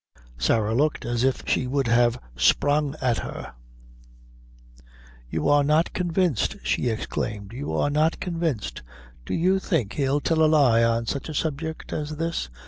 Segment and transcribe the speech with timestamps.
[0.39, 3.53] Sarah looked as if she would have sprang at her.
[5.29, 8.81] "You are not convinced," she exclaimed; "you are not convinced!
[9.27, 12.49] Do you think he'd tell a lie on such a subject as this?"